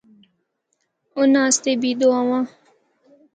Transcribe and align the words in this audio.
انہاں 1.19 1.47
اسطے 1.51 1.71
بھی 1.81 1.91
دعاواں۔ 1.99 2.43